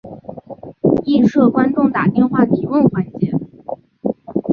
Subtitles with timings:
[1.03, 3.31] 亦设观众打电话提问环节。